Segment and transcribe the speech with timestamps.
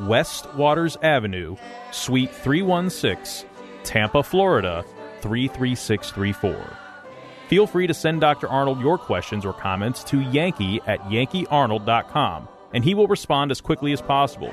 [0.00, 1.56] West Waters Avenue,
[1.90, 3.48] Suite 316,
[3.84, 4.84] Tampa, Florida
[5.20, 6.76] 33634.
[7.48, 8.48] Feel free to send Dr.
[8.48, 13.92] Arnold your questions or comments to Yankee at yankeearnold.com, and he will respond as quickly
[13.92, 14.52] as possible.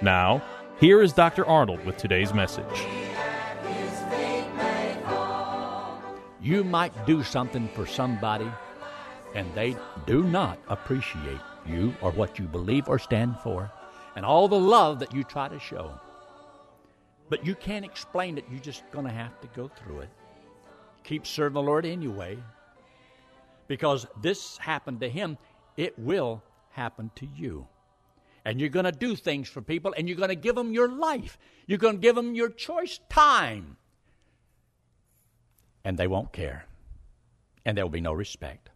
[0.00, 0.42] Now,
[0.80, 1.46] here is Dr.
[1.46, 2.64] Arnold with today's message.
[6.42, 8.50] You might do something for somebody,
[9.36, 9.76] and they
[10.06, 13.70] do not appreciate you or what you believe or stand for,
[14.16, 15.98] and all the love that you try to show.
[17.28, 18.44] But you can't explain it.
[18.50, 20.10] You're just going to have to go through it.
[21.04, 22.38] Keep serving the Lord anyway.
[23.68, 25.38] Because this happened to him,
[25.76, 27.66] it will happen to you.
[28.44, 30.88] And you're going to do things for people, and you're going to give them your
[30.88, 31.38] life.
[31.66, 33.76] You're going to give them your choice time.
[35.84, 36.66] And they won't care.
[37.64, 38.70] And there will be no respect.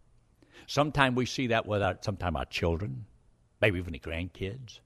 [0.66, 3.06] Sometimes we see that with our, sometimes our children,
[3.60, 4.80] maybe even the grandkids.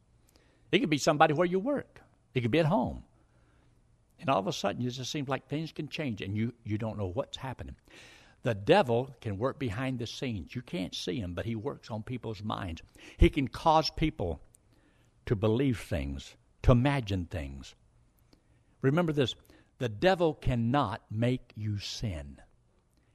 [0.73, 2.01] It could be somebody where you work.
[2.35, 3.03] It could be at home.
[4.21, 6.79] And all of a sudden, it just seems like things can change and you, you
[6.79, 7.77] don't know what's happening.
[8.43, 10.55] The devil can work behind the scenes.
[10.55, 12.83] You can't see him, but he works on people's minds.
[13.19, 14.41] He can cause people
[15.27, 17.75] to believe things, to imagine things.
[18.83, 19.35] Remember this
[19.79, 22.41] the devil cannot make you sin,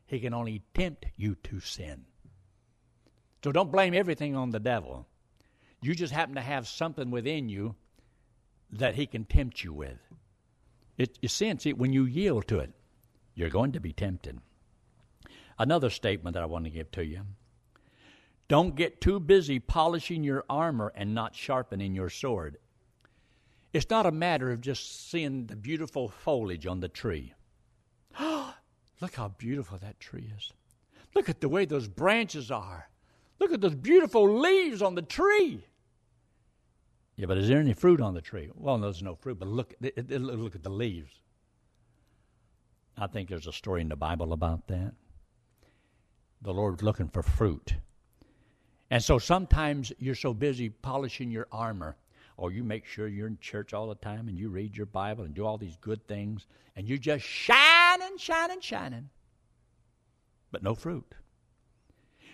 [0.07, 2.05] he can only tempt you to sin.
[3.43, 5.07] So don't blame everything on the devil.
[5.85, 7.75] You just happen to have something within you
[8.71, 9.99] that he can tempt you with.
[10.97, 12.71] It, you sense it when you yield to it.
[13.35, 14.39] You're going to be tempted.
[15.59, 17.21] Another statement that I want to give to you.
[18.47, 22.57] Don't get too busy polishing your armor and not sharpening your sword.
[23.71, 27.35] It's not a matter of just seeing the beautiful foliage on the tree.
[28.19, 30.51] Look how beautiful that tree is.
[31.13, 32.89] Look at the way those branches are.
[33.39, 35.67] Look at those beautiful leaves on the tree.
[37.17, 38.49] Yeah, but is there any fruit on the tree?
[38.55, 41.21] Well, there's no fruit, but look, look at the leaves.
[42.97, 44.93] I think there's a story in the Bible about that.
[46.41, 47.75] The Lord's looking for fruit.
[48.91, 51.95] And so sometimes you're so busy polishing your armor,
[52.37, 55.23] or you make sure you're in church all the time and you read your Bible
[55.23, 59.09] and do all these good things, and you're just shining, shining, shining,
[60.51, 61.15] but no fruit.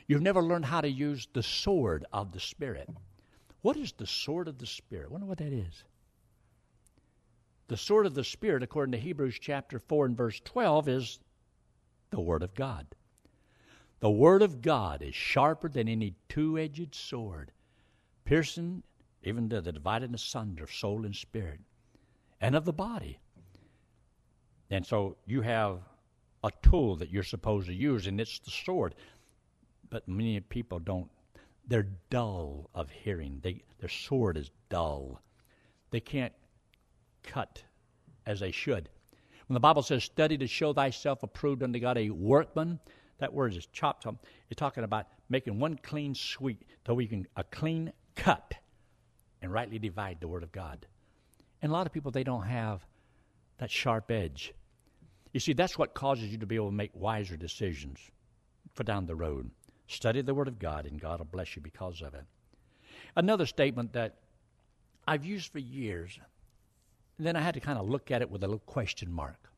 [0.08, 2.90] You've never learned how to use the sword of the Spirit.
[3.62, 5.08] What is the sword of the Spirit?
[5.10, 5.84] I wonder what that is.
[7.68, 11.20] The sword of the Spirit, according to Hebrews chapter 4 and verse 12, is
[12.10, 12.88] the Word of God.
[14.00, 17.52] The Word of God is sharper than any two edged sword,
[18.26, 18.84] piercing
[19.24, 21.60] even to the dividing asunder of soul and spirit
[22.42, 23.20] and of the body.
[24.72, 25.80] And so you have
[26.44, 28.96] a tool that you're supposed to use, and it's the sword.
[29.90, 31.10] But many people don't
[31.68, 33.40] they're dull of hearing.
[33.42, 35.22] They, their sword is dull.
[35.92, 36.34] They can't
[37.24, 37.64] cut
[38.26, 38.90] as they should.
[39.48, 42.80] When the Bible says, study to show thyself approved unto God, a workman,
[43.20, 44.26] that word is chopped up.
[44.50, 48.54] It's talking about making one clean sweep so we can, a clean cut
[49.42, 50.86] and rightly divide the word of God.
[51.62, 52.86] And a lot of people, they don't have
[53.58, 54.54] that sharp edge.
[55.34, 58.00] You see, that's what causes you to be able to make wiser decisions
[58.74, 59.50] for down the road.
[59.92, 62.24] Study the Word of God, and God will bless you because of it.
[63.16, 64.16] Another statement that
[65.06, 66.18] I've used for years,
[67.18, 69.52] and then I had to kind of look at it with a little question mark.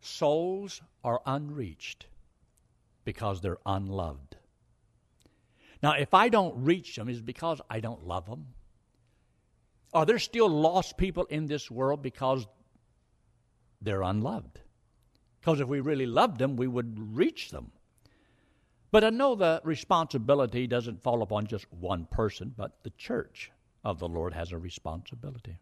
[0.00, 2.06] Souls are unreached
[3.04, 4.36] because they're unloved.
[5.84, 8.46] Now, if I don't reach them, is because I don't love them?
[9.94, 12.44] Are there still lost people in this world because
[13.80, 14.58] they're unloved?
[15.40, 17.70] Because if we really loved them, we would reach them.
[18.90, 23.50] But I know the responsibility doesn't fall upon just one person, but the church
[23.84, 25.58] of the Lord has a responsibility.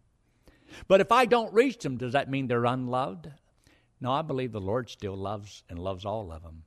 [0.86, 3.28] But if I don't reach them, does that mean they're unloved?
[4.00, 6.62] No, I believe the Lord still loves and loves all of them.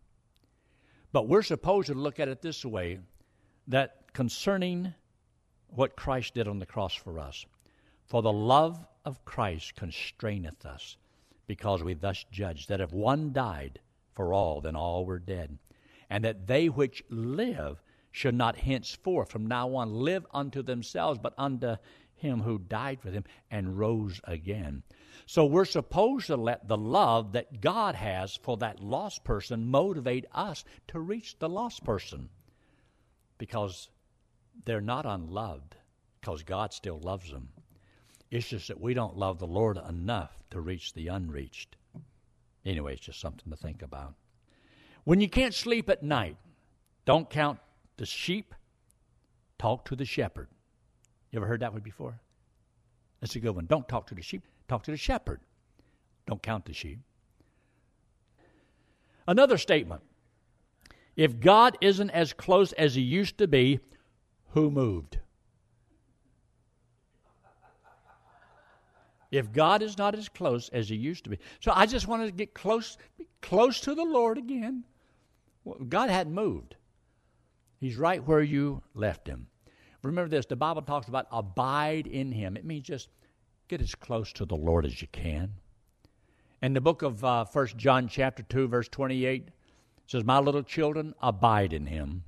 [1.11, 2.99] But we're supposed to look at it this way
[3.67, 4.93] that concerning
[5.69, 7.45] what Christ did on the cross for us,
[8.05, 10.97] for the love of Christ constraineth us,
[11.47, 13.79] because we thus judge that if one died
[14.13, 15.57] for all, then all were dead
[16.09, 21.33] and that they which live should not henceforth from now on live unto themselves, but
[21.37, 21.75] unto
[22.15, 24.83] him who died for them and rose again.
[25.25, 30.25] So we're supposed to let the love that God has for that lost person motivate
[30.33, 32.29] us to reach the lost person
[33.37, 33.89] because
[34.65, 35.75] they're not unloved
[36.19, 37.49] because God still loves them.
[38.31, 41.75] It's just that we don't love the Lord enough to reach the unreached.
[42.65, 44.15] Anyway, it's just something to think about.
[45.09, 46.37] When you can't sleep at night,
[47.05, 47.57] don't count
[47.97, 48.53] the sheep,
[49.57, 50.49] talk to the shepherd.
[51.31, 52.19] You ever heard that one before?
[53.19, 53.65] That's a good one.
[53.65, 55.39] Don't talk to the sheep, talk to the shepherd.
[56.27, 56.99] Don't count the sheep.
[59.27, 60.03] Another statement
[61.15, 63.79] if God isn't as close as he used to be,
[64.49, 65.17] who moved?
[69.31, 71.39] If God is not as close as he used to be.
[71.61, 72.95] So I just wanted to get close
[73.41, 74.83] close to the Lord again.
[75.87, 76.75] God hadn't moved.
[77.79, 79.47] He's right where you left him.
[80.03, 82.57] Remember this the Bible talks about abide in him.
[82.57, 83.09] It means just
[83.67, 85.53] get as close to the Lord as you can.
[86.61, 89.49] In the book of uh, 1 John chapter 2 verse 28
[90.07, 92.23] says my little children abide in him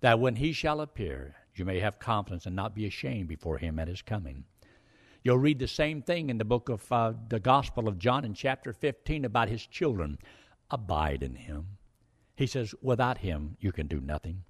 [0.00, 3.78] that when he shall appear you may have confidence and not be ashamed before him
[3.78, 4.44] at his coming.
[5.22, 8.32] You'll read the same thing in the book of uh, the Gospel of John in
[8.32, 10.18] chapter 15 about his children.
[10.70, 11.66] Abide in him.
[12.40, 14.44] He says, without him, you can do nothing.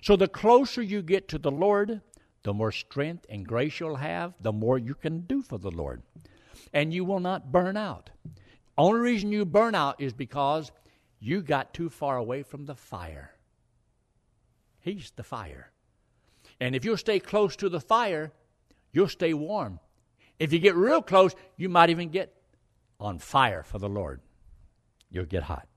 [0.00, 2.00] So the closer you get to the Lord,
[2.42, 6.00] the more strength and grace you'll have, the more you can do for the Lord.
[6.72, 8.08] And you will not burn out.
[8.78, 10.72] Only reason you burn out is because
[11.20, 13.34] you got too far away from the fire.
[14.80, 15.70] He's the fire.
[16.60, 18.32] And if you'll stay close to the fire,
[18.90, 19.80] you'll stay warm.
[20.38, 22.34] If you get real close, you might even get
[22.98, 24.22] on fire for the Lord.
[25.10, 25.68] You'll get hot.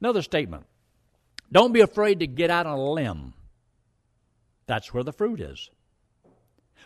[0.00, 0.66] Another statement
[1.50, 3.34] don't be afraid to get out on a limb.
[4.66, 5.70] That's where the fruit is.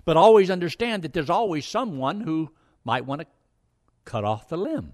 [0.04, 2.50] But always understand that there's always someone who
[2.84, 3.26] might want to
[4.04, 4.92] cut off the limb.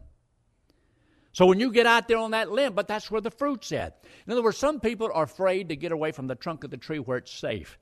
[1.32, 4.02] So when you get out there on that limb, but that's where the fruit's at.
[4.26, 6.76] In other words, some people are afraid to get away from the trunk of the
[6.76, 7.78] tree where it's safe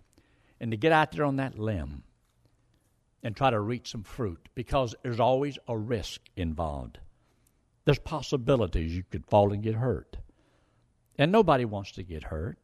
[0.61, 2.03] and to get out there on that limb
[3.23, 6.99] and try to reach some fruit because there's always a risk involved.
[7.85, 10.17] There's possibilities you could fall and get hurt.
[11.19, 12.59] And nobody wants to get hurt.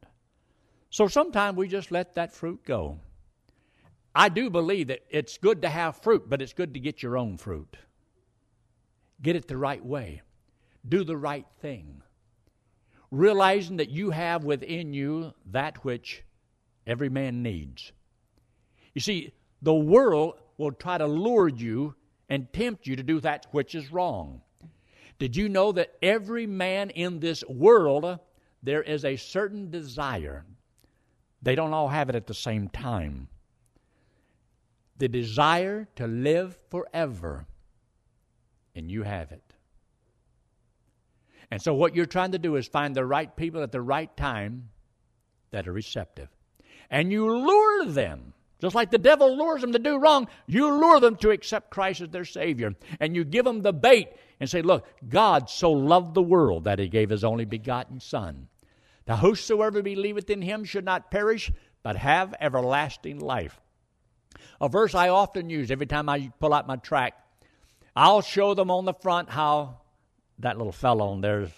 [0.89, 2.99] So sometimes we just let that fruit go.
[4.15, 7.17] I do believe that it's good to have fruit, but it's good to get your
[7.17, 7.77] own fruit.
[9.21, 10.21] Get it the right way.
[10.87, 12.03] Do the right thing.
[13.09, 16.23] Realizing that you have within you that which
[16.85, 17.91] every man needs.
[18.93, 21.95] You see, the world will try to lure you
[22.29, 24.41] and tempt you to do that which is wrong.
[25.19, 28.19] Did you know that every man in this world
[28.63, 30.45] there is a certain desire.
[31.41, 33.27] They don't all have it at the same time.
[34.97, 37.45] The desire to live forever,
[38.73, 39.43] and you have it.
[41.51, 44.15] And so, what you're trying to do is find the right people at the right
[44.15, 44.69] time
[45.51, 46.29] that are receptive.
[46.89, 51.01] And you lure them, just like the devil lures them to do wrong, you lure
[51.01, 52.73] them to accept Christ as their Savior.
[53.01, 56.79] And you give them the bait and say, Look, God so loved the world that
[56.79, 58.47] He gave His only begotten Son
[59.05, 63.59] that whosoever believeth in him should not perish, but have everlasting life.
[64.61, 67.13] A verse I often use every time I pull out my track.
[67.95, 69.81] I'll show them on the front how
[70.39, 71.51] that little fellow on there's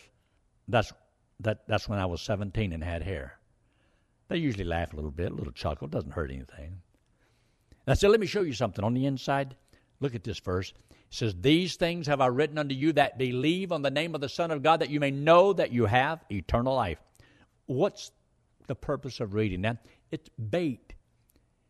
[0.67, 0.91] that's
[1.39, 3.37] that that's when I was 17 and had hair.
[4.27, 6.81] They usually laugh a little bit, a little chuckle, doesn't hurt anything.
[7.87, 9.55] I said, let me show you something on the inside.
[9.99, 10.73] Look at this verse.
[10.89, 14.21] It says, These things have I written unto you that believe on the name of
[14.21, 16.97] the Son of God, that you may know that you have eternal life.
[17.65, 18.11] What's
[18.67, 19.85] the purpose of reading that?
[20.11, 20.93] It's bait.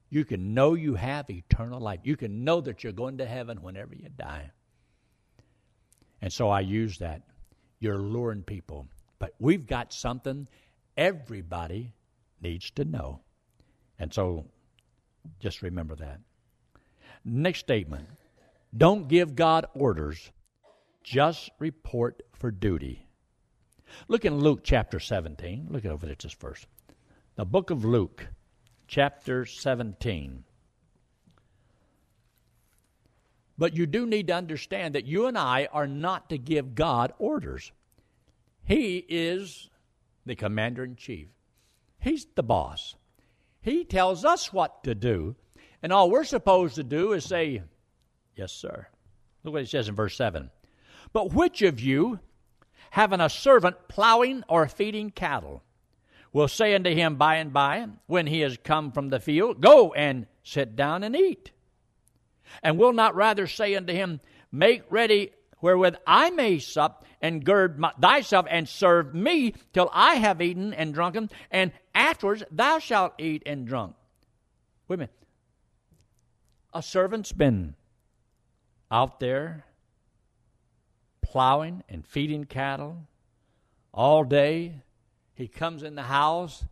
[0.09, 2.01] You can know you have eternal life.
[2.03, 4.51] You can know that you're going to heaven whenever you die.
[6.21, 7.23] And so I use that.
[7.79, 8.87] You're luring people.
[9.19, 10.47] But we've got something
[10.97, 11.93] everybody
[12.41, 13.21] needs to know.
[13.99, 14.45] And so
[15.39, 16.19] just remember that.
[17.23, 18.07] Next statement
[18.75, 20.31] Don't give God orders,
[21.03, 23.04] just report for duty.
[24.07, 25.67] Look in Luke chapter 17.
[25.69, 26.67] Look over there just first.
[27.35, 28.27] The book of Luke,
[28.87, 30.43] chapter 17.
[33.57, 37.13] But you do need to understand that you and I are not to give God
[37.17, 37.71] orders.
[38.63, 39.69] He is
[40.25, 41.27] the commander in chief,
[41.99, 42.95] He's the boss.
[43.61, 45.35] He tells us what to do,
[45.81, 47.63] and all we're supposed to do is say,
[48.35, 48.87] Yes, sir.
[49.43, 50.51] Look what he says in verse 7.
[51.13, 52.19] But which of you,
[52.95, 55.61] having a servant plowing or feeding cattle,
[56.31, 59.91] will say unto him by and by, when he is come from the field, Go
[59.93, 61.51] and sit down and eat.
[62.63, 67.77] And will not rather say unto him, Make ready wherewith I may sup, and gird
[67.77, 73.15] my, thyself and serve me till I have eaten and drunken, and afterwards thou shalt
[73.19, 73.97] eat and drunk.
[74.87, 75.13] Wait a minute.
[76.73, 77.75] A servant's been
[78.89, 79.65] out there
[81.25, 83.07] plowing and feeding cattle
[83.91, 84.81] all day.
[85.33, 86.63] He comes in the house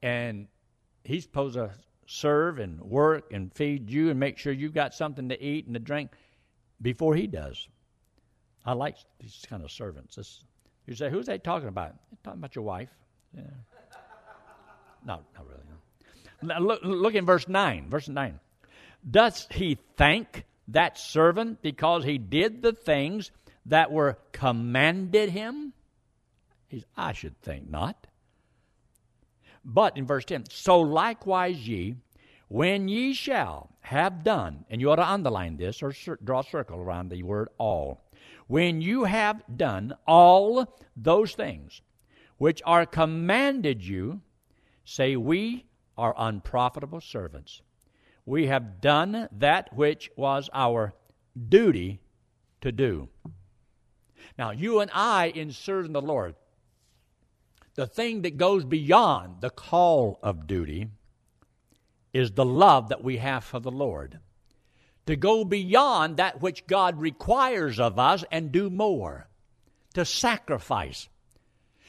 [0.00, 0.46] and
[1.02, 1.70] he's supposed to
[2.06, 5.74] serve and work and feed you and make sure you've got something to eat and
[5.74, 6.12] to drink
[6.80, 7.68] before he does.
[8.64, 10.14] I like these kind of servants.
[10.14, 10.44] This,
[10.86, 11.94] you say, who's they talking about?
[12.10, 12.90] They're talking about your wife.
[13.36, 13.42] Yeah.
[15.04, 15.62] no, not really.
[15.68, 16.54] No.
[16.54, 17.90] Now look, look in verse 9.
[17.90, 18.38] Verse 9.
[19.10, 23.30] Does he thank that servant because he did the things
[23.66, 25.72] that were commanded him?
[26.68, 28.06] He's, I should think not.
[29.64, 31.96] But in verse 10, so likewise ye,
[32.48, 36.78] when ye shall have done, and you ought to underline this or draw a circle
[36.80, 38.00] around the word all.
[38.46, 41.82] When you have done all those things
[42.38, 44.22] which are commanded you,
[44.84, 47.60] say, We are unprofitable servants.
[48.28, 50.92] We have done that which was our
[51.48, 51.98] duty
[52.60, 53.08] to do.
[54.36, 56.34] Now, you and I, in serving the Lord,
[57.74, 60.88] the thing that goes beyond the call of duty
[62.12, 64.18] is the love that we have for the Lord.
[65.06, 69.26] To go beyond that which God requires of us and do more.
[69.94, 71.08] To sacrifice.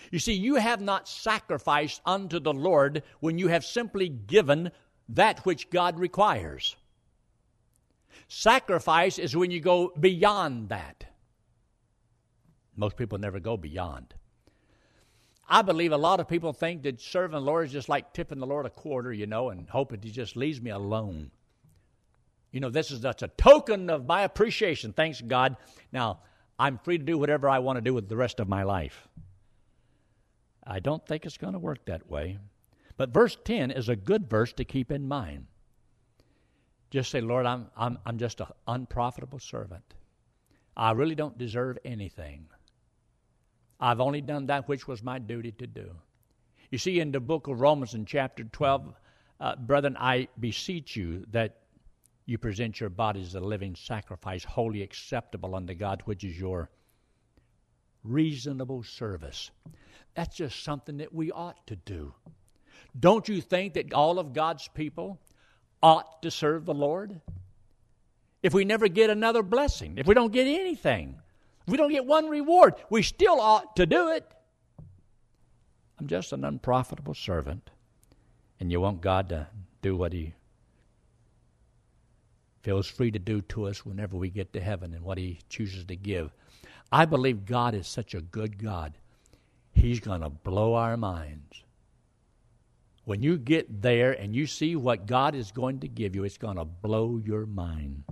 [0.09, 4.71] You see, you have not sacrificed unto the Lord when you have simply given
[5.09, 6.75] that which God requires.
[8.27, 11.05] Sacrifice is when you go beyond that.
[12.75, 14.13] Most people never go beyond.
[15.49, 18.39] I believe a lot of people think that serving the Lord is just like tipping
[18.39, 21.31] the Lord a quarter, you know, and hoping He just leaves me alone.
[22.51, 24.93] You know, this is that's a token of my appreciation.
[24.93, 25.57] Thanks God.
[25.91, 26.19] Now,
[26.59, 29.07] I'm free to do whatever I want to do with the rest of my life.
[30.65, 32.37] I don't think it's going to work that way.
[32.99, 35.45] But verse 10 is a good verse to keep in mind.
[36.89, 39.93] Just say, Lord, I'm, I'm, I'm just an unprofitable servant.
[40.75, 42.47] I really don't deserve anything.
[43.79, 45.91] I've only done that which was my duty to do.
[46.71, 48.93] You see, in the book of Romans, in chapter 12,
[49.39, 51.55] uh, brethren, I beseech you that
[52.25, 56.69] you present your bodies as a living sacrifice, wholly acceptable unto God, which is your
[58.03, 59.51] reasonable service.
[60.15, 62.13] That's just something that we ought to do.
[62.97, 65.19] Don't you think that all of God's people
[65.81, 67.19] ought to serve the Lord?
[68.41, 71.15] If we never get another blessing, if we don't get anything,
[71.67, 74.25] if we don't get one reward, we still ought to do it.
[75.99, 77.69] I'm just an unprofitable servant,
[78.59, 79.47] and you want God to
[79.81, 80.33] do what He
[82.61, 85.83] feels free to do to us whenever we get to heaven and what He chooses
[85.85, 86.31] to give.
[86.91, 88.93] I believe God is such a good God.
[89.73, 91.63] He's going to blow our minds.
[93.09, 96.37] When you get there and you see what God is going to give you, it's
[96.37, 98.03] going to blow your mind.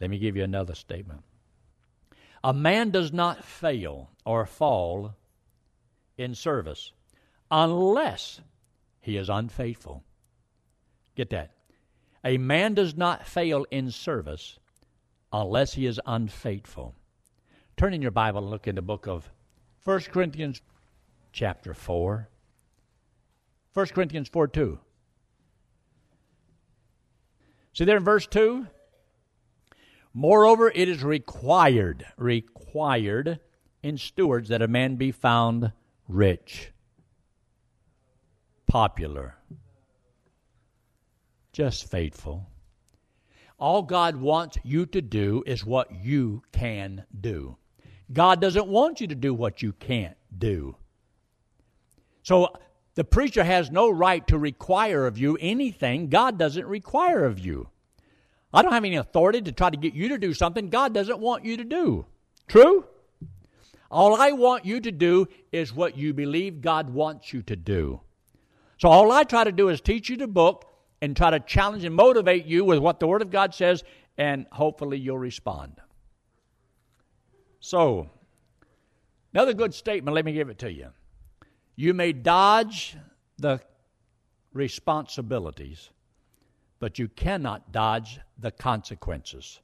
[0.00, 1.22] Let me give you another statement.
[2.44, 5.16] A man does not fail or fall
[6.16, 6.92] in service
[7.50, 8.40] unless
[9.00, 10.04] he is unfaithful.
[11.16, 11.54] Get that.
[12.24, 14.60] A man does not fail in service
[15.32, 16.94] unless he is unfaithful.
[17.76, 19.28] Turn in your Bible and look in the book of
[19.82, 20.62] 1 Corinthians
[21.32, 22.28] chapter 4.
[23.78, 24.76] 1 Corinthians 4 2.
[27.74, 28.66] See there in verse 2?
[30.12, 33.38] Moreover, it is required, required
[33.84, 35.70] in stewards that a man be found
[36.08, 36.72] rich,
[38.66, 39.36] popular,
[41.52, 42.48] just faithful.
[43.60, 47.56] All God wants you to do is what you can do.
[48.12, 50.74] God doesn't want you to do what you can't do.
[52.24, 52.56] So
[52.98, 57.68] the preacher has no right to require of you anything God doesn't require of you.
[58.52, 61.20] I don't have any authority to try to get you to do something God doesn't
[61.20, 62.06] want you to do.
[62.48, 62.86] True?
[63.88, 68.00] All I want you to do is what you believe God wants you to do.
[68.78, 70.64] So all I try to do is teach you the book
[71.00, 73.84] and try to challenge and motivate you with what the Word of God says,
[74.16, 75.80] and hopefully you'll respond.
[77.60, 78.10] So,
[79.32, 80.88] another good statement, let me give it to you.
[81.78, 82.96] You may dodge
[83.38, 83.60] the
[84.52, 85.90] responsibilities
[86.80, 89.60] but you cannot dodge the consequences.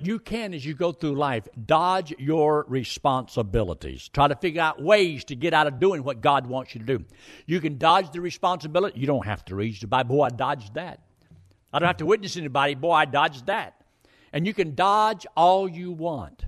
[0.00, 4.08] You can, as you go through life, dodge your responsibilities.
[4.08, 6.98] Try to figure out ways to get out of doing what God wants you to
[6.98, 7.04] do.
[7.46, 9.00] You can dodge the responsibility.
[9.00, 10.16] You don't have to read the Bible.
[10.16, 11.00] Boy, I dodged that.
[11.72, 12.76] I don't have to witness anybody.
[12.76, 13.74] Boy, I dodged that.
[14.32, 16.44] And you can dodge all you want.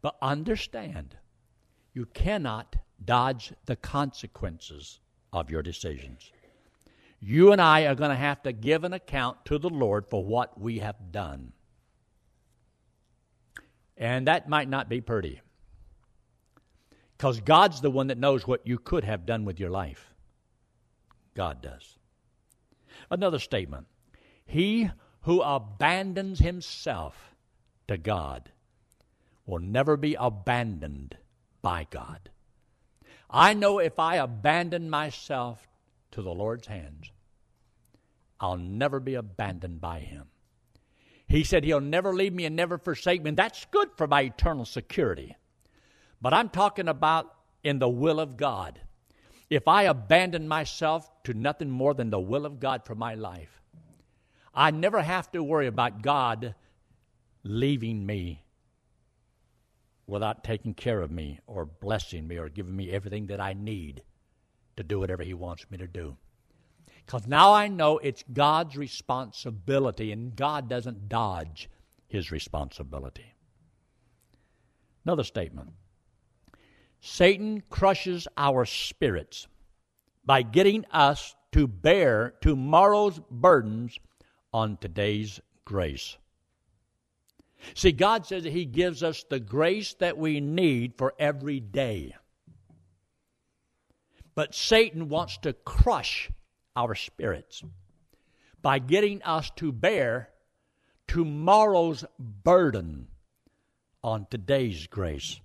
[0.00, 1.14] But understand,
[1.92, 5.00] you cannot dodge the consequences
[5.32, 6.30] of your decisions.
[7.20, 10.24] You and I are going to have to give an account to the Lord for
[10.24, 11.52] what we have done.
[13.96, 15.40] And that might not be pretty.
[17.16, 20.14] Because God's the one that knows what you could have done with your life.
[21.34, 21.96] God does.
[23.10, 23.86] Another statement
[24.44, 24.90] He
[25.22, 27.34] who abandons himself
[27.88, 28.52] to God
[29.46, 31.16] will never be abandoned
[31.62, 32.30] by God.
[33.30, 35.66] I know if I abandon myself
[36.12, 37.10] to the Lord's hands,
[38.38, 40.26] I'll never be abandoned by Him.
[41.28, 44.22] He said He'll never leave me and never forsake me, and that's good for my
[44.22, 45.36] eternal security.
[46.20, 48.80] But I'm talking about in the will of God.
[49.50, 53.60] If I abandon myself to nothing more than the will of God for my life,
[54.54, 56.54] I never have to worry about God
[57.42, 58.42] leaving me
[60.06, 64.02] without taking care of me or blessing me or giving me everything that I need
[64.76, 66.16] to do whatever He wants me to do.
[67.04, 71.70] Because now I know it's God's responsibility, and God doesn't dodge
[72.06, 73.34] His responsibility.
[75.04, 75.70] Another statement
[77.00, 79.46] Satan crushes our spirits
[80.24, 83.98] by getting us to bear tomorrow's burdens
[84.52, 86.16] on today's grace.
[87.74, 92.14] See, God says that He gives us the grace that we need for every day.
[94.34, 96.30] But Satan wants to crush
[96.74, 97.62] our spirits
[98.60, 100.30] by getting us to bear
[101.08, 103.08] tomorrow's burden
[104.02, 105.40] on today's grace.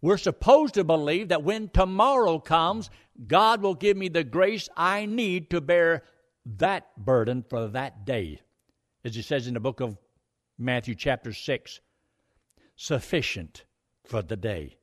[0.00, 2.90] We're supposed to believe that when tomorrow comes,
[3.26, 6.04] God will give me the grace I need to bear
[6.58, 8.40] that burden for that day.
[9.04, 9.96] As he says in the book of
[10.58, 11.80] Matthew, chapter 6
[12.76, 13.64] sufficient
[14.04, 14.76] for the day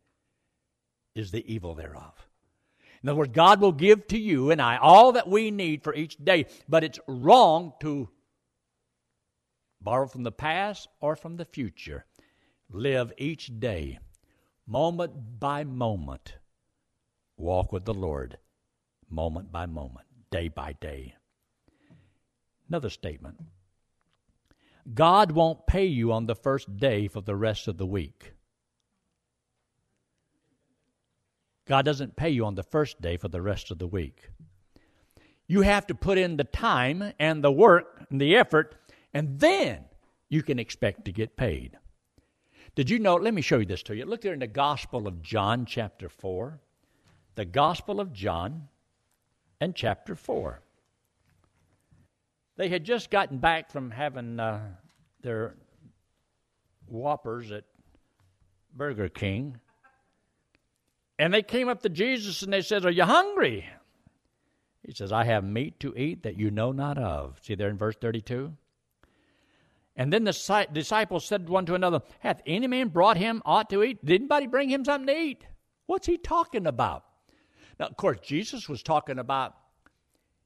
[1.16, 2.28] is the evil thereof.
[3.04, 5.94] In other words, God will give to you and I all that we need for
[5.94, 8.10] each day, but it's wrong to
[9.82, 12.06] borrow from the past or from the future.
[12.70, 14.00] Live each day,
[14.68, 16.36] moment by moment.
[17.38, 18.38] Walk with the Lord,
[19.10, 21.16] moment by moment, day by day.
[22.70, 23.42] Another statement
[24.94, 28.34] God won't pay you on the first day for the rest of the week.
[31.68, 34.30] God doesn't pay you on the first day for the rest of the week.
[35.48, 38.76] You have to put in the time and the work and the effort,
[39.14, 39.86] and then
[40.30, 41.78] you can expect to get paid.
[42.76, 43.16] Did you know?
[43.16, 44.06] Let me show you this to you.
[44.06, 46.60] Look there in the Gospel of John, chapter 4.
[47.36, 48.70] The Gospel of John
[49.60, 50.62] and chapter 4.
[52.56, 54.62] They had just gotten back from having uh,
[55.22, 55.56] their
[56.88, 57.64] Whoppers at
[58.76, 59.60] Burger King.
[61.18, 63.66] And they came up to Jesus and they said, Are you hungry?
[64.86, 67.40] He says, I have meat to eat that you know not of.
[67.44, 68.54] See there in verse 32?
[69.96, 73.84] And then the disciples said one to another, Hath any man brought him aught to
[73.84, 74.04] eat?
[74.04, 75.46] Did anybody bring him something to eat?
[75.86, 77.04] What's he talking about?
[77.80, 79.56] Now, of course, Jesus was talking about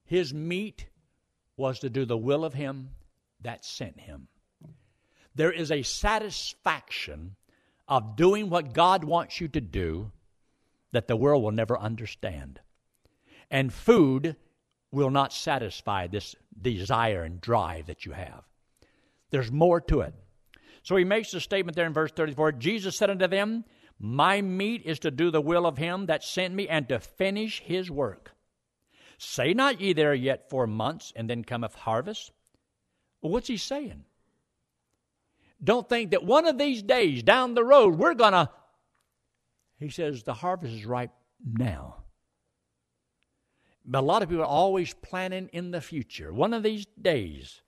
[0.03, 0.87] his meat
[1.57, 2.89] was to do the will of him
[3.41, 4.27] that sent him.
[5.35, 7.35] There is a satisfaction
[7.87, 10.11] of doing what God wants you to do
[10.91, 12.59] that the world will never understand.
[13.51, 14.37] And food
[14.91, 18.43] will not satisfy this desire and drive that you have.
[19.29, 20.13] There's more to it.
[20.83, 23.65] So he makes the statement there in verse 34 Jesus said unto them,
[23.99, 27.59] My meat is to do the will of him that sent me and to finish
[27.59, 28.31] his work.
[29.17, 32.31] Say not ye there yet four months, and then cometh harvest?
[33.21, 34.05] What's he saying?
[35.63, 38.49] Don't think that one of these days down the road we're going to.
[39.79, 41.11] He says the harvest is ripe
[41.43, 42.03] now.
[43.85, 47.61] But a lot of people are always planning in the future, one of these days.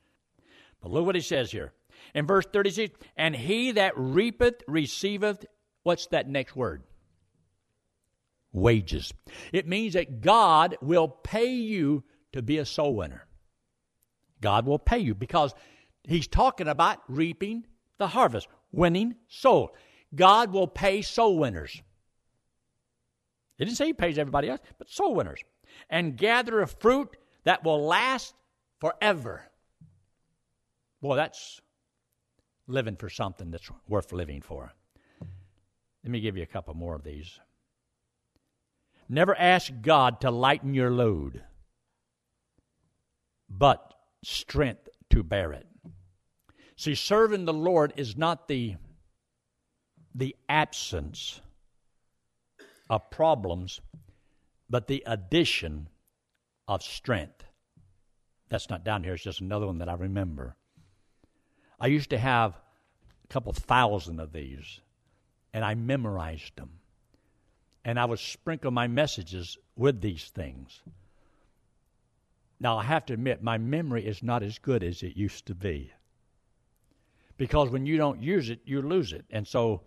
[0.81, 1.73] But look what he says here.
[2.15, 5.45] In verse 36 And he that reapeth receiveth,
[5.83, 6.83] what's that next word?
[8.57, 9.13] wages.
[9.53, 13.25] It means that God will pay you to be a soul winner.
[14.41, 15.53] God will pay you because
[16.03, 17.65] He's talking about reaping
[17.97, 19.75] the harvest, winning soul.
[20.15, 21.81] God will pay soul winners.
[23.57, 25.39] He didn't say He pays everybody else, but soul winners.
[25.89, 28.33] And gather a fruit that will last
[28.79, 29.43] forever.
[31.01, 31.61] Boy, that's
[32.67, 34.73] living for something that's worth living for.
[36.03, 37.39] Let me give you a couple more of these.
[39.09, 41.43] Never ask God to lighten your load,
[43.49, 45.65] but strength to bear it.
[46.77, 48.75] See, serving the Lord is not the,
[50.13, 51.41] the absence
[52.87, 53.81] of problems,
[54.69, 55.89] but the addition
[56.67, 57.43] of strength.
[58.49, 60.55] That's not down here, it's just another one that I remember.
[61.79, 62.53] I used to have
[63.23, 64.79] a couple thousand of these,
[65.53, 66.69] and I memorized them.
[67.83, 70.81] And I would sprinkle my messages with these things.
[72.59, 75.55] Now, I have to admit, my memory is not as good as it used to
[75.55, 75.91] be.
[77.37, 79.25] Because when you don't use it, you lose it.
[79.29, 79.81] And so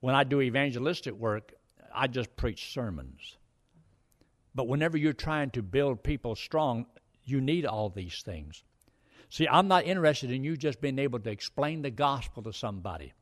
[0.00, 1.52] when I do evangelistic work,
[1.94, 3.36] I just preach sermons.
[4.54, 6.86] But whenever you're trying to build people strong,
[7.24, 8.64] you need all these things.
[9.30, 13.12] See, I'm not interested in you just being able to explain the gospel to somebody.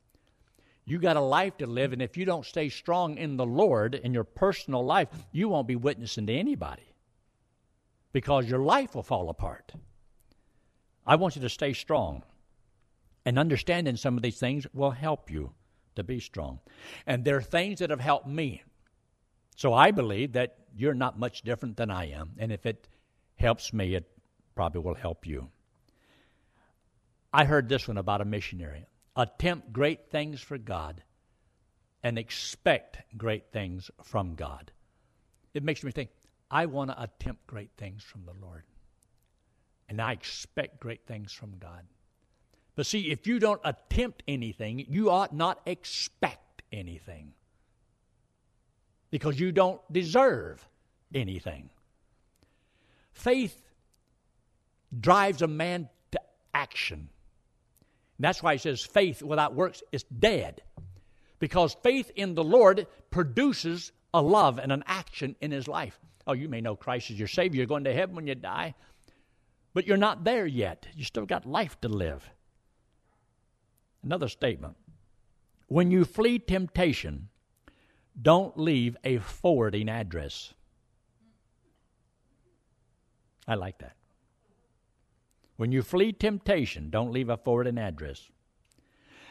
[0.86, 3.94] You got a life to live, and if you don't stay strong in the Lord
[3.94, 6.94] in your personal life, you won't be witnessing to anybody
[8.12, 9.72] because your life will fall apart.
[11.06, 12.22] I want you to stay strong.
[13.28, 15.52] And understanding some of these things will help you
[15.96, 16.60] to be strong.
[17.06, 18.62] And there are things that have helped me.
[19.54, 22.30] So I believe that you're not much different than I am.
[22.38, 22.88] And if it
[23.36, 24.10] helps me, it
[24.54, 25.50] probably will help you.
[27.30, 31.02] I heard this one about a missionary attempt great things for God
[32.02, 34.72] and expect great things from God.
[35.52, 36.08] It makes me think
[36.50, 38.62] I want to attempt great things from the Lord.
[39.86, 41.84] And I expect great things from God.
[42.78, 47.32] But see, if you don't attempt anything, you ought not expect anything.
[49.10, 50.64] Because you don't deserve
[51.12, 51.70] anything.
[53.10, 53.60] Faith
[54.96, 56.20] drives a man to
[56.54, 57.08] action.
[58.20, 60.62] That's why he says faith without works is dead.
[61.40, 65.98] Because faith in the Lord produces a love and an action in his life.
[66.28, 67.58] Oh, you may know Christ as your Savior.
[67.58, 68.76] You're going to heaven when you die.
[69.74, 70.86] But you're not there yet.
[70.94, 72.30] You still got life to live.
[74.08, 74.74] Another statement.
[75.66, 77.28] When you flee temptation,
[78.22, 80.54] don't leave a forwarding address.
[83.46, 83.96] I like that.
[85.58, 88.30] When you flee temptation, don't leave a forwarding address.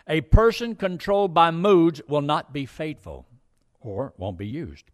[0.07, 3.25] A person controlled by moods will not be faithful
[3.79, 4.85] or won't be used.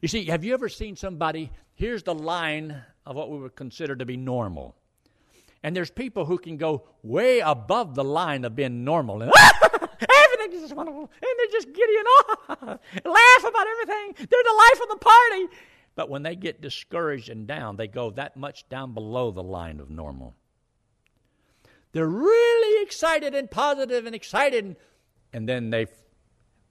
[0.00, 1.50] You see, have you ever seen somebody?
[1.74, 4.76] Here's the line of what we would consider to be normal.
[5.62, 9.22] And there's people who can go way above the line of being normal.
[9.22, 9.88] And, ah,
[10.24, 11.02] everything is just wonderful.
[11.02, 12.78] And they're just giddy and oh,
[13.10, 14.14] laugh about everything.
[14.16, 15.48] They're the life of the party.
[15.96, 19.80] But when they get discouraged and down, they go that much down below the line
[19.80, 20.34] of normal.
[21.90, 24.76] They're really excited and positive and excited,
[25.32, 25.86] and then they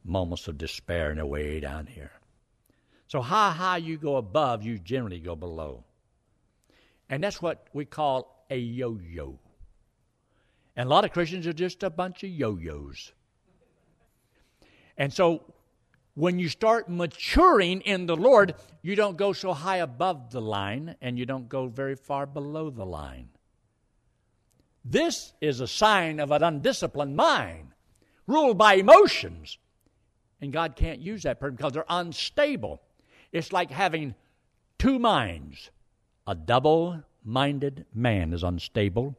[0.06, 2.12] moments of despair and they're way down here.
[3.08, 5.84] So how high you go above, you generally go below.
[7.10, 9.40] And that's what we call a yo yo.
[10.76, 13.14] And a lot of Christians are just a bunch of yo yos.
[14.98, 15.44] And so
[16.16, 20.96] when you start maturing in the Lord, you don't go so high above the line
[21.02, 23.30] and you don't go very far below the line.
[24.84, 27.74] This is a sign of an undisciplined mind,
[28.26, 29.60] ruled by emotions.
[30.42, 32.82] And God can't use that person because they're unstable.
[33.32, 34.16] It's like having
[34.80, 35.70] two minds.
[36.26, 39.18] A double minded man is unstable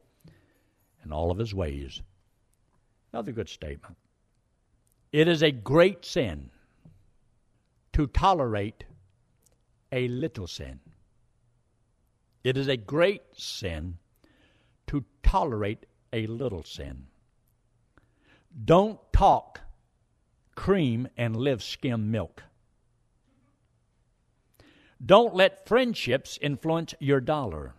[1.03, 2.01] in all of his ways.
[3.13, 3.97] Another good statement.
[5.11, 6.51] It is a great sin
[7.93, 8.83] to tolerate
[9.91, 10.79] a little sin.
[12.43, 13.97] It is a great sin
[14.87, 17.07] to tolerate a little sin.
[18.65, 19.61] Don't talk
[20.55, 22.43] cream and live skim milk.
[25.03, 27.73] Don't let friendships influence your dollar.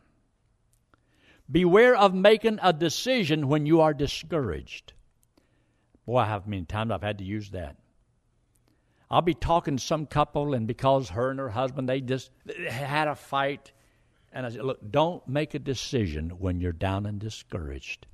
[1.50, 4.92] Beware of making a decision when you are discouraged.
[6.06, 7.76] Boy, how many times I've had to use that.
[9.10, 12.30] I'll be talking to some couple, and because her and her husband, they just
[12.68, 13.72] had a fight.
[14.32, 18.06] And I said, Look, don't make a decision when you're down and discouraged.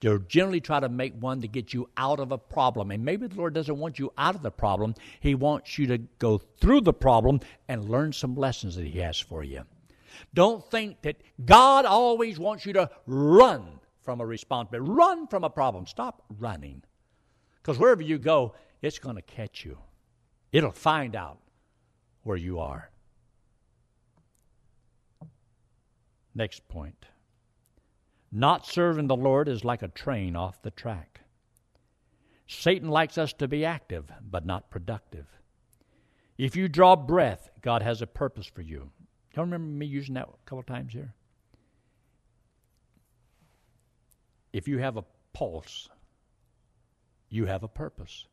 [0.00, 2.90] They'll generally try to make one to get you out of a problem.
[2.90, 4.94] And maybe the Lord doesn't want you out of the problem.
[5.20, 9.18] He wants you to go through the problem and learn some lessons that He has
[9.18, 9.62] for you.
[10.32, 15.50] Don't think that God always wants you to run from a responsibility, run from a
[15.50, 15.86] problem.
[15.86, 16.82] Stop running.
[17.62, 19.78] Because wherever you go, it's going to catch you,
[20.52, 21.38] it'll find out
[22.22, 22.90] where you are.
[26.34, 27.06] Next point.
[28.30, 31.20] Not serving the Lord is like a train off the track.
[32.46, 35.26] Satan likes us to be active, but not productive.
[36.36, 38.90] If you draw breath, God has a purpose for you.
[39.34, 41.14] Y'all remember me using that a couple times here?
[44.54, 45.88] if you have a pulse,
[47.28, 48.26] you have a purpose.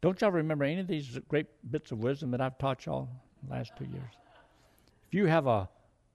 [0.00, 3.08] Don't y'all remember any of these great bits of wisdom that I've taught y'all
[3.42, 4.12] the last two years?
[5.06, 5.68] If you have a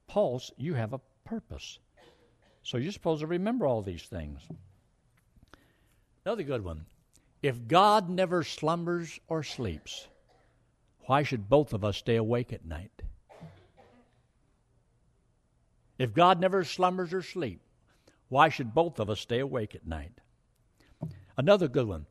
[0.08, 1.78] pulse, you have a purpose.
[2.64, 4.42] So you're supposed to remember all these things.
[6.26, 6.86] Another good one.
[7.44, 10.08] If God never slumbers or sleeps,
[11.06, 13.04] why should both of us stay awake at night?
[15.98, 17.64] If God never slumbers or sleeps,
[18.30, 20.14] why should both of us stay awake at night?
[21.38, 22.06] Another good one.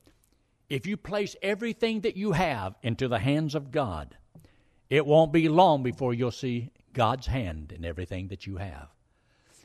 [0.69, 4.17] If you place everything that you have into the hands of God,
[4.89, 8.89] it won't be long before you'll see God's hand in everything that you have.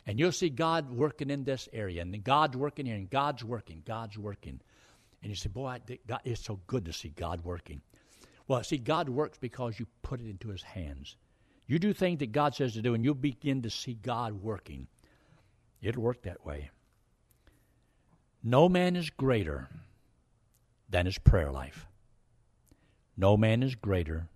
[0.07, 3.81] And you'll see God working in this area, and God's working here, and God's working,
[3.85, 4.61] God's working.
[5.21, 7.81] And you say, Boy, God, it's so good to see God working.
[8.47, 11.15] Well, see, God works because you put it into His hands.
[11.67, 14.87] You do things that God says to do, and you'll begin to see God working.
[15.81, 16.69] It'll work that way.
[18.43, 19.69] No man is greater
[20.89, 21.87] than his prayer life.
[23.17, 24.27] No man is greater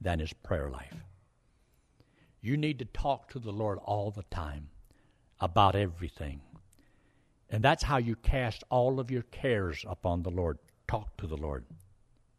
[0.00, 0.94] than his prayer life.
[2.40, 4.68] You need to talk to the Lord all the time
[5.40, 6.40] about everything.
[7.50, 10.58] And that's how you cast all of your cares upon the Lord.
[10.88, 11.64] Talk to the Lord.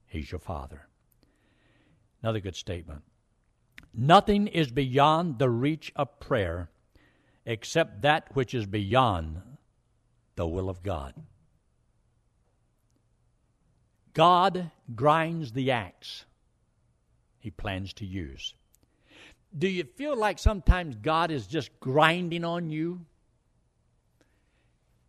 [0.07, 0.86] He's your Father.
[2.21, 3.03] Another good statement.
[3.93, 6.69] Nothing is beyond the reach of prayer
[7.45, 9.41] except that which is beyond
[10.35, 11.13] the will of God.
[14.13, 16.25] God grinds the axe
[17.39, 18.55] he plans to use.
[19.57, 23.05] Do you feel like sometimes God is just grinding on you?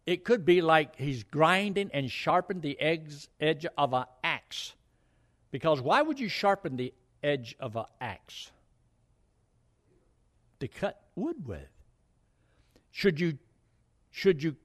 [0.06, 4.74] It could be like he's grinding and sharpening the edge of an axe.
[5.50, 8.50] Because why would you sharpen the edge of an axe?
[10.60, 11.68] To cut wood with.
[12.90, 13.38] Should you
[14.10, 14.56] should you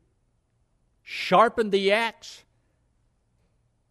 [1.03, 2.43] sharpen the axe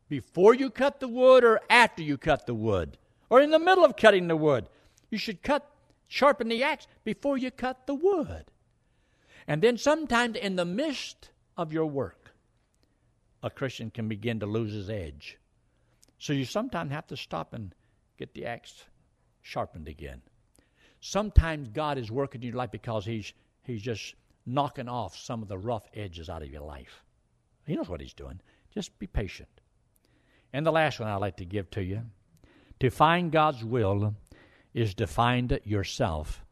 [0.09, 2.99] before you cut the wood or after you cut the wood?
[3.31, 4.69] Or in the middle of cutting the wood?
[5.11, 5.71] You should cut
[6.09, 8.45] sharpen the axe before you cut the wood.
[9.47, 12.35] And then sometimes in the midst of your work,
[13.43, 15.39] a Christian can begin to lose his edge.
[16.23, 17.75] So you sometimes have to stop and
[18.17, 18.85] get the axe
[19.41, 20.23] sharpened again.
[21.01, 23.33] Sometimes God is working in your life because He's
[23.65, 24.15] He's just
[24.47, 27.03] knocking off some of the rough edges out of your life.
[27.67, 28.41] He knows what He's doing.
[28.73, 29.49] Just be patient.
[30.53, 32.03] And the last one I'd like to give to you
[32.79, 34.15] to find God's will
[34.75, 36.45] is to find yourself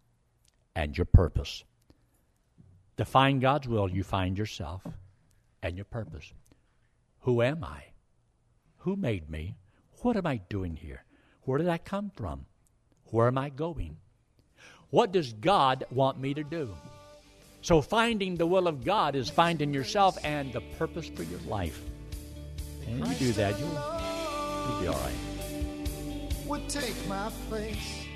[0.75, 1.63] and your purpose.
[2.97, 4.85] To find God's will, you find yourself
[5.63, 6.33] and your purpose.
[7.21, 7.90] Who am I?
[8.81, 9.57] Who made me?
[10.01, 11.05] What am I doing here?
[11.43, 12.47] Where did I come from?
[13.11, 13.99] Where am I going?
[14.89, 16.75] What does God want me to do?
[17.61, 21.79] So, finding the will of God is finding yourself and the purpose for your life.
[22.87, 25.15] And you do that, you'll, you'll be all right.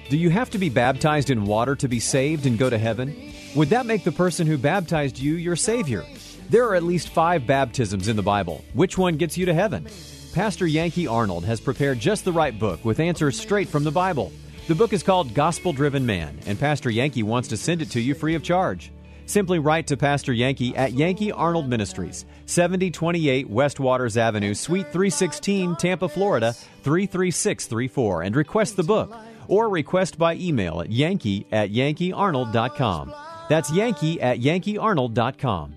[0.09, 3.35] Do you have to be baptized in water to be saved and go to heaven?
[3.55, 6.05] Would that make the person who baptized you your Savior?
[6.49, 8.65] There are at least five baptisms in the Bible.
[8.73, 9.87] Which one gets you to heaven?
[10.35, 14.33] Pastor Yankee Arnold has prepared just the right book with answers straight from the Bible.
[14.67, 18.01] The book is called Gospel Driven Man, and Pastor Yankee wants to send it to
[18.01, 18.91] you free of charge.
[19.27, 25.77] Simply write to Pastor Yankee at Yankee Arnold Ministries, 7028 West Waters Avenue, Suite 316,
[25.77, 29.17] Tampa, Florida 33634, and request the book.
[29.47, 33.15] Or request by email at yankee at yankeearnold.com.
[33.49, 35.77] That's yankee at yankeearnold.com.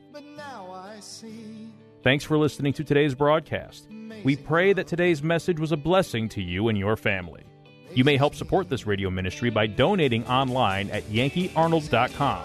[2.01, 3.87] Thanks for listening to today's broadcast.
[4.27, 7.43] We pray that today's message was a blessing to you and your family.
[7.93, 12.43] You may help support this radio ministry by donating online at yankeearnold.com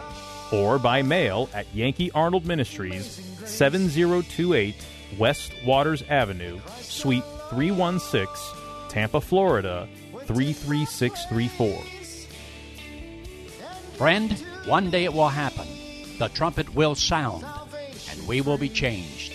[0.52, 4.76] or by mail at Yankee Arnold Ministries, 7028
[5.18, 8.28] West Waters Avenue, Suite 316,
[8.88, 9.88] Tampa, Florida
[10.26, 11.82] 33634.
[13.96, 14.32] Friend,
[14.66, 15.66] one day it will happen.
[16.20, 17.44] The trumpet will sound,
[18.08, 19.34] and we will be changed,